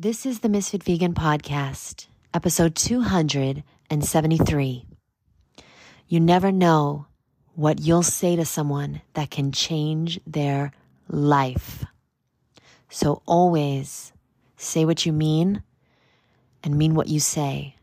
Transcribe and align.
This 0.00 0.24
is 0.24 0.38
the 0.38 0.48
Misfit 0.48 0.84
Vegan 0.84 1.12
Podcast, 1.12 2.06
episode 2.32 2.76
273. 2.76 4.86
You 6.06 6.20
never 6.20 6.52
know 6.52 7.06
what 7.56 7.80
you'll 7.80 8.04
say 8.04 8.36
to 8.36 8.44
someone 8.44 9.02
that 9.14 9.32
can 9.32 9.50
change 9.50 10.20
their 10.24 10.70
life. 11.08 11.84
So 12.88 13.22
always 13.26 14.12
say 14.56 14.84
what 14.84 15.04
you 15.04 15.12
mean 15.12 15.64
and 16.62 16.78
mean 16.78 16.94
what 16.94 17.08
you 17.08 17.18
say. 17.18 17.74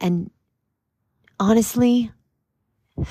And 0.00 0.30
honestly, 1.38 2.12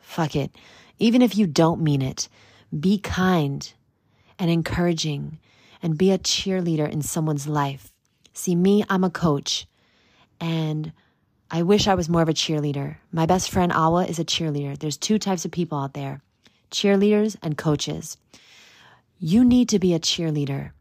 fuck 0.00 0.36
it. 0.36 0.52
Even 1.00 1.20
if 1.20 1.36
you 1.36 1.48
don't 1.48 1.82
mean 1.82 2.00
it, 2.00 2.28
be 2.78 3.00
kind 3.00 3.72
and 4.38 4.52
encouraging 4.52 5.40
and 5.82 5.98
be 5.98 6.10
a 6.10 6.18
cheerleader 6.18 6.90
in 6.90 7.02
someone's 7.02 7.46
life. 7.46 7.92
See, 8.32 8.54
me, 8.54 8.84
I'm 8.88 9.04
a 9.04 9.10
coach 9.10 9.66
and 10.40 10.92
I 11.50 11.62
wish 11.62 11.86
I 11.86 11.94
was 11.94 12.08
more 12.08 12.22
of 12.22 12.28
a 12.28 12.34
cheerleader. 12.34 12.96
My 13.12 13.26
best 13.26 13.50
friend 13.50 13.72
Awa 13.72 14.06
is 14.06 14.18
a 14.18 14.24
cheerleader. 14.24 14.78
There's 14.78 14.96
two 14.96 15.18
types 15.18 15.44
of 15.44 15.52
people 15.52 15.78
out 15.78 15.94
there 15.94 16.20
cheerleaders 16.70 17.36
and 17.42 17.56
coaches. 17.56 18.16
You 19.18 19.44
need 19.44 19.68
to 19.70 19.78
be 19.78 19.94
a 19.94 20.00
cheerleader. 20.00 20.72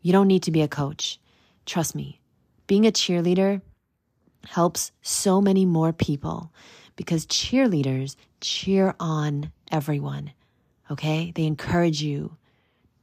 You 0.00 0.12
don't 0.12 0.26
need 0.26 0.42
to 0.44 0.50
be 0.50 0.62
a 0.62 0.68
coach. 0.68 1.20
Trust 1.66 1.94
me, 1.94 2.20
being 2.66 2.86
a 2.86 2.92
cheerleader 2.92 3.60
helps 4.46 4.92
so 5.02 5.40
many 5.40 5.64
more 5.64 5.92
people 5.92 6.52
because 6.96 7.26
cheerleaders 7.26 8.16
cheer 8.40 8.94
on 8.98 9.52
everyone. 9.70 10.32
Okay? 10.90 11.32
They 11.34 11.44
encourage 11.44 12.02
you. 12.02 12.36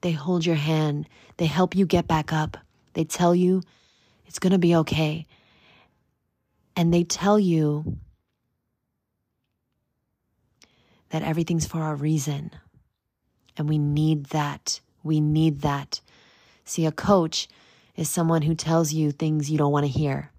They 0.03 0.11
hold 0.11 0.45
your 0.45 0.57
hand. 0.57 1.07
They 1.37 1.45
help 1.45 1.77
you 1.77 1.85
get 1.85 2.07
back 2.07 2.33
up. 2.33 2.57
They 2.91 3.05
tell 3.05 3.33
you 3.33 3.63
it's 4.27 4.37
going 4.37 4.51
to 4.51 4.59
be 4.59 4.75
okay. 4.75 5.25
And 6.75 6.93
they 6.93 7.05
tell 7.05 7.39
you 7.39 7.99
that 11.09 11.23
everything's 11.23 11.65
for 11.65 11.89
a 11.89 11.95
reason. 11.95 12.51
And 13.55 13.69
we 13.69 13.77
need 13.77 14.25
that. 14.27 14.81
We 15.03 15.21
need 15.21 15.61
that. 15.61 16.01
See, 16.65 16.85
a 16.85 16.91
coach 16.91 17.47
is 17.95 18.09
someone 18.09 18.41
who 18.41 18.55
tells 18.55 18.91
you 18.91 19.11
things 19.11 19.49
you 19.49 19.57
don't 19.57 19.71
want 19.71 19.85
to 19.85 19.91
hear. 19.91 20.31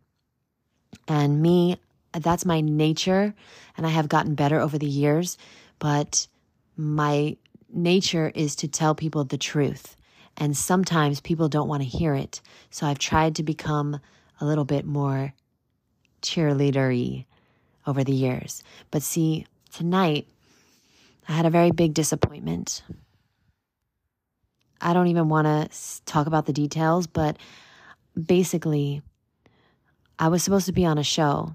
And 1.08 1.40
me, 1.40 1.78
that's 2.12 2.44
my 2.44 2.60
nature. 2.60 3.34
And 3.78 3.86
I 3.86 3.90
have 3.90 4.08
gotten 4.10 4.34
better 4.34 4.60
over 4.60 4.76
the 4.76 4.86
years. 4.86 5.38
But 5.78 6.26
my 6.76 7.38
nature 7.74 8.32
is 8.34 8.56
to 8.56 8.68
tell 8.68 8.94
people 8.94 9.24
the 9.24 9.38
truth. 9.38 9.96
And 10.36 10.56
sometimes 10.56 11.20
people 11.20 11.48
don't 11.48 11.68
want 11.68 11.82
to 11.82 11.88
hear 11.88 12.14
it. 12.14 12.40
So 12.70 12.86
I've 12.86 12.98
tried 12.98 13.36
to 13.36 13.42
become 13.42 14.00
a 14.40 14.44
little 14.44 14.64
bit 14.64 14.84
more 14.84 15.32
cheerleadery 16.22 17.26
over 17.86 18.02
the 18.02 18.12
years. 18.12 18.62
But 18.90 19.02
see, 19.02 19.46
tonight 19.72 20.26
I 21.28 21.32
had 21.32 21.46
a 21.46 21.50
very 21.50 21.70
big 21.70 21.94
disappointment. 21.94 22.82
I 24.80 24.92
don't 24.92 25.06
even 25.06 25.28
want 25.28 25.46
to 25.46 26.04
talk 26.04 26.26
about 26.26 26.46
the 26.46 26.52
details, 26.52 27.06
but 27.06 27.38
basically, 28.20 29.02
I 30.18 30.28
was 30.28 30.42
supposed 30.42 30.66
to 30.66 30.72
be 30.72 30.84
on 30.84 30.98
a 30.98 31.04
show. 31.04 31.54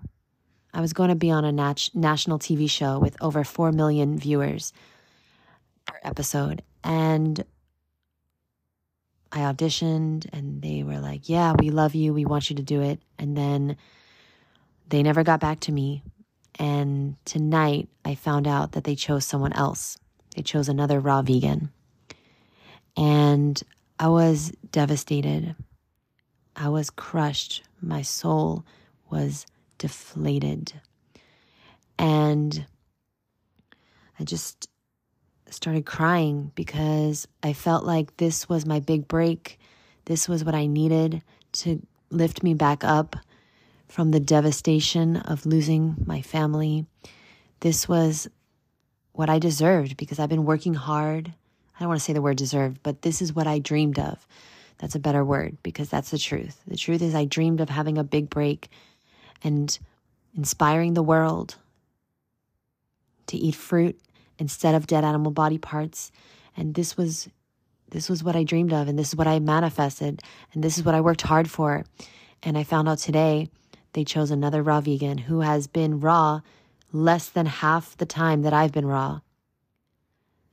I 0.73 0.81
was 0.81 0.93
going 0.93 1.09
to 1.09 1.15
be 1.15 1.31
on 1.31 1.45
a 1.45 1.51
nat- 1.51 1.89
national 1.93 2.39
TV 2.39 2.69
show 2.69 2.99
with 2.99 3.17
over 3.21 3.43
4 3.43 3.71
million 3.71 4.17
viewers 4.17 4.73
episode. 6.03 6.61
And 6.83 7.43
I 9.31 9.39
auditioned 9.39 10.27
and 10.33 10.61
they 10.61 10.83
were 10.83 10.99
like, 10.99 11.29
Yeah, 11.29 11.53
we 11.59 11.69
love 11.69 11.95
you. 11.95 12.13
We 12.13 12.25
want 12.25 12.49
you 12.49 12.55
to 12.55 12.63
do 12.63 12.81
it. 12.81 12.99
And 13.17 13.37
then 13.37 13.77
they 14.87 15.03
never 15.03 15.23
got 15.23 15.39
back 15.39 15.59
to 15.61 15.71
me. 15.71 16.03
And 16.57 17.15
tonight 17.25 17.89
I 18.03 18.15
found 18.15 18.47
out 18.47 18.73
that 18.73 18.83
they 18.83 18.95
chose 18.95 19.25
someone 19.25 19.53
else. 19.53 19.97
They 20.35 20.41
chose 20.41 20.67
another 20.67 20.99
raw 20.99 21.21
vegan. 21.21 21.71
And 22.97 23.61
I 23.99 24.07
was 24.09 24.51
devastated. 24.71 25.55
I 26.55 26.69
was 26.69 26.89
crushed. 26.89 27.63
My 27.81 28.01
soul 28.01 28.65
was 29.09 29.45
deflated. 29.77 30.73
And 31.97 32.65
I 34.19 34.23
just 34.23 34.69
started 35.53 35.85
crying 35.85 36.51
because 36.55 37.27
I 37.43 37.53
felt 37.53 37.83
like 37.83 38.17
this 38.17 38.47
was 38.47 38.65
my 38.65 38.79
big 38.79 39.07
break. 39.07 39.59
This 40.05 40.27
was 40.27 40.43
what 40.43 40.55
I 40.55 40.65
needed 40.67 41.21
to 41.53 41.81
lift 42.09 42.43
me 42.43 42.53
back 42.53 42.83
up 42.83 43.15
from 43.87 44.11
the 44.11 44.19
devastation 44.19 45.17
of 45.17 45.45
losing 45.45 45.95
my 46.05 46.21
family. 46.21 46.85
This 47.61 47.87
was 47.87 48.27
what 49.13 49.29
I 49.29 49.39
deserved 49.39 49.97
because 49.97 50.19
I've 50.19 50.29
been 50.29 50.45
working 50.45 50.75
hard. 50.75 51.33
I 51.75 51.79
don't 51.79 51.89
want 51.89 51.99
to 51.99 52.05
say 52.05 52.13
the 52.13 52.21
word 52.21 52.37
deserved, 52.37 52.79
but 52.83 53.01
this 53.01 53.21
is 53.21 53.33
what 53.33 53.47
I 53.47 53.59
dreamed 53.59 53.99
of. 53.99 54.25
That's 54.77 54.95
a 54.95 54.99
better 54.99 55.25
word 55.25 55.57
because 55.63 55.89
that's 55.89 56.11
the 56.11 56.17
truth. 56.17 56.61
The 56.67 56.77
truth 56.77 57.01
is, 57.01 57.13
I 57.13 57.25
dreamed 57.25 57.59
of 57.59 57.69
having 57.69 57.97
a 57.97 58.03
big 58.03 58.29
break 58.29 58.69
and 59.43 59.77
inspiring 60.35 60.93
the 60.93 61.03
world 61.03 61.55
to 63.27 63.37
eat 63.37 63.55
fruit 63.55 63.99
instead 64.39 64.73
of 64.73 64.87
dead 64.87 65.03
animal 65.03 65.31
body 65.31 65.59
parts. 65.59 66.11
And 66.57 66.73
this 66.73 66.97
was 66.97 67.29
this 67.91 68.09
was 68.09 68.23
what 68.23 68.35
I 68.35 68.43
dreamed 68.43 68.73
of 68.73 68.87
and 68.87 68.97
this 68.97 69.09
is 69.09 69.15
what 69.15 69.27
I 69.27 69.39
manifested 69.39 70.21
and 70.53 70.63
this 70.63 70.77
is 70.77 70.83
what 70.83 70.95
I 70.95 71.01
worked 71.01 71.21
hard 71.21 71.49
for. 71.49 71.85
And 72.41 72.57
I 72.57 72.63
found 72.63 72.87
out 72.87 72.99
today 72.99 73.49
they 73.93 74.03
chose 74.03 74.31
another 74.31 74.63
raw 74.63 74.81
vegan 74.81 75.17
who 75.17 75.41
has 75.41 75.67
been 75.67 75.99
raw 75.99 76.41
less 76.91 77.29
than 77.29 77.45
half 77.45 77.97
the 77.97 78.05
time 78.05 78.41
that 78.43 78.53
I've 78.53 78.71
been 78.71 78.85
raw. 78.85 79.21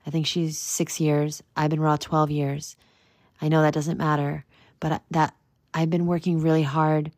I 0.07 0.11
think 0.11 0.27
she's 0.27 0.59
6 0.59 1.01
years. 1.01 1.43
I've 1.57 1.71
been 1.71 1.81
raw 1.81 1.97
12 1.97 2.31
years. 2.31 2.77
I 3.41 3.49
know 3.49 3.63
that 3.63 3.75
doesn't 3.75 3.99
matter, 3.99 4.45
but 4.81 5.03
that 5.11 5.35
I've 5.75 5.91
been 5.91 6.07
working 6.07 6.41
really 6.41 6.63
hard 6.63 7.11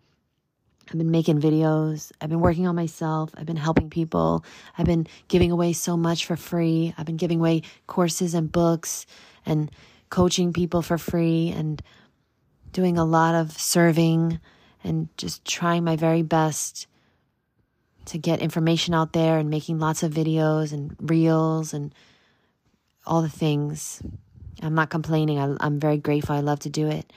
I've 0.89 0.99
been 0.99 1.11
making 1.11 1.41
videos. 1.41 2.13
I've 2.21 2.31
been 2.31 2.41
working 2.41 2.67
on 2.67 2.75
myself. 2.75 3.31
I've 3.37 3.47
been 3.47 3.57
helping 3.57 3.91
people. 3.91 4.45
I've 4.77 4.87
been 4.87 5.07
giving 5.29 5.53
away 5.53 5.75
so 5.75 5.97
much 5.97 6.25
for 6.25 6.37
free. 6.37 6.95
I've 6.97 7.07
been 7.07 7.17
giving 7.17 7.41
away 7.41 7.63
courses 7.87 8.35
and 8.35 8.51
books 8.51 9.07
and 9.45 9.71
coaching 10.09 10.53
people 10.53 10.81
for 10.81 10.97
free 10.97 11.53
and 11.55 11.83
doing 12.73 12.97
a 12.97 13.05
lot 13.05 13.35
of 13.35 13.53
serving 13.53 14.41
and 14.83 15.09
just 15.17 15.45
trying 15.45 15.85
my 15.85 15.97
very 15.97 16.23
best 16.23 16.87
to 18.07 18.19
get 18.19 18.41
information 18.41 18.95
out 18.95 19.13
there 19.13 19.39
and 19.39 19.51
making 19.51 19.79
lots 19.79 20.03
of 20.03 20.13
videos 20.13 20.73
and 20.73 20.97
reels 21.01 21.75
and 21.75 21.95
all 23.07 23.21
the 23.21 23.29
things. 23.29 24.03
I'm 24.63 24.75
not 24.75 24.89
complaining. 24.89 25.39
I, 25.39 25.67
am 25.67 25.79
very 25.79 25.99
grateful. 25.99 26.35
I 26.35 26.41
love 26.41 26.61
to 26.61 26.71
do 26.71 26.89
it. 26.89 27.13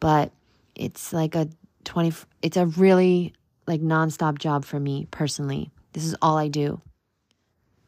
But 0.00 0.32
it's 0.74 1.12
like 1.12 1.34
a 1.34 1.48
20 1.84 2.12
it's 2.42 2.56
a 2.56 2.66
really 2.66 3.34
like 3.66 3.80
nonstop 3.80 4.38
job 4.38 4.64
for 4.64 4.78
me 4.78 5.06
personally. 5.10 5.70
This 5.92 6.04
is 6.04 6.16
all 6.20 6.36
I 6.36 6.48
do. 6.48 6.80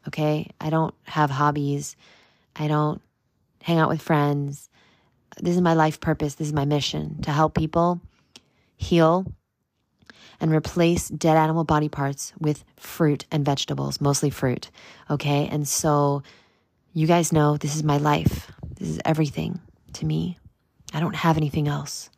Okay? 0.07 0.49
I 0.59 0.69
don't 0.69 0.95
have 1.03 1.29
hobbies. 1.29 1.95
I 2.55 2.67
don't 2.67 3.01
hang 3.61 3.77
out 3.77 3.89
with 3.89 4.01
friends. 4.01 4.69
This 5.39 5.55
is 5.55 5.61
my 5.61 5.73
life 5.73 5.99
purpose. 5.99 6.35
This 6.35 6.47
is 6.47 6.53
my 6.53 6.65
mission 6.65 7.21
to 7.23 7.31
help 7.31 7.53
people 7.53 8.01
heal 8.77 9.25
and 10.39 10.51
replace 10.51 11.09
dead 11.09 11.35
animal 11.35 11.63
body 11.63 11.89
parts 11.89 12.33
with 12.39 12.63
fruit 12.77 13.25
and 13.31 13.43
vegetables, 13.43 13.99
mostly 13.99 14.29
fruit. 14.29 14.69
Okay? 15.09 15.47
And 15.51 15.67
so 15.67 16.23
you 16.93 17.07
guys 17.07 17.33
know 17.33 17.57
this 17.57 17.75
is 17.75 17.83
my 17.83 17.97
life. 17.97 18.51
This 18.75 18.89
is 18.89 18.99
everything 19.03 19.59
to 19.93 20.05
me. 20.05 20.37
I 20.93 20.99
don't 20.99 21.15
have 21.15 21.37
anything 21.37 21.67
else. 21.67 22.09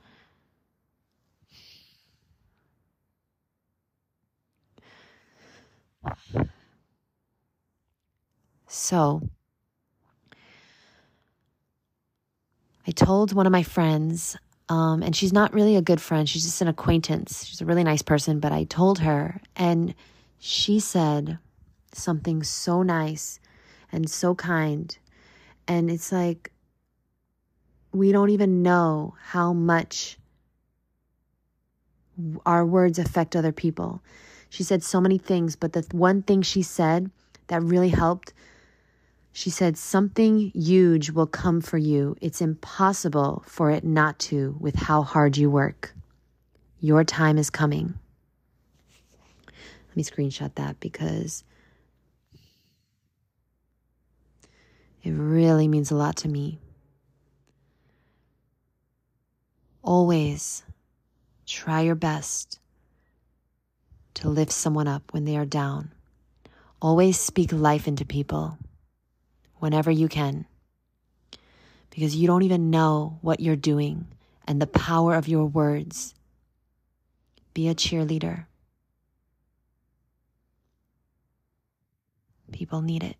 So 8.67 9.21
I 12.87 12.91
told 12.91 13.33
one 13.33 13.45
of 13.45 13.51
my 13.51 13.63
friends, 13.63 14.37
um, 14.69 15.01
and 15.03 15.15
she's 15.15 15.33
not 15.33 15.53
really 15.53 15.75
a 15.75 15.81
good 15.81 15.99
friend, 15.99 16.29
she's 16.29 16.43
just 16.43 16.61
an 16.61 16.67
acquaintance. 16.67 17.45
She's 17.45 17.61
a 17.61 17.65
really 17.65 17.83
nice 17.83 18.01
person, 18.01 18.39
but 18.39 18.51
I 18.51 18.63
told 18.65 18.99
her, 18.99 19.41
and 19.55 19.95
she 20.37 20.79
said 20.79 21.39
something 21.93 22.43
so 22.43 22.83
nice 22.83 23.39
and 23.91 24.09
so 24.09 24.35
kind. 24.35 24.97
And 25.67 25.89
it's 25.89 26.11
like, 26.11 26.51
we 27.91 28.11
don't 28.11 28.29
even 28.29 28.61
know 28.61 29.15
how 29.19 29.53
much 29.53 30.17
our 32.45 32.65
words 32.65 32.99
affect 32.99 33.35
other 33.35 33.51
people. 33.51 34.01
She 34.49 34.63
said 34.63 34.83
so 34.83 34.99
many 34.99 35.17
things, 35.17 35.55
but 35.55 35.73
the 35.73 35.85
one 35.91 36.21
thing 36.23 36.41
she 36.41 36.61
said 36.63 37.11
that 37.47 37.63
really 37.63 37.89
helped 37.89 38.33
She 39.31 39.49
said, 39.49 39.77
Something 39.77 40.51
huge 40.53 41.11
will 41.11 41.27
come 41.27 41.61
for 41.61 41.77
you. 41.77 42.15
It's 42.21 42.41
impossible 42.41 43.43
for 43.45 43.71
it 43.71 43.83
not 43.83 44.19
to 44.19 44.57
with 44.59 44.75
how 44.75 45.01
hard 45.03 45.37
you 45.37 45.49
work. 45.49 45.93
Your 46.79 47.03
time 47.03 47.37
is 47.37 47.49
coming. 47.49 47.93
Let 49.87 49.95
me 49.95 50.03
screenshot 50.03 50.55
that 50.55 50.79
because 50.79 51.43
it 55.03 55.11
really 55.11 55.67
means 55.67 55.91
a 55.91 55.95
lot 55.95 56.17
to 56.17 56.27
me. 56.27 56.59
Always 59.81 60.63
try 61.45 61.81
your 61.81 61.95
best 61.95 62.59
to 64.19 64.27
lift 64.27 64.51
someone 64.51 64.87
up 64.87 65.13
when 65.13 65.23
they 65.23 65.37
are 65.37 65.45
down. 65.45 65.91
Always 66.81 67.17
speak 67.17 67.53
life 67.53 67.87
into 67.87 68.03
people 68.03 68.57
whenever 69.59 69.89
you 69.89 70.09
can 70.09 70.45
because 71.89 72.17
you 72.17 72.27
don't 72.27 72.43
even 72.43 72.69
know 72.69 73.17
what 73.21 73.39
you're 73.39 73.55
doing 73.55 74.07
and 74.45 74.61
the 74.61 74.67
power 74.67 75.15
of 75.15 75.29
your 75.29 75.45
words. 75.45 76.13
Be 77.53 77.69
a 77.69 77.75
cheerleader. 77.75 78.45
People 82.51 82.81
need 82.81 83.03
it. 83.03 83.15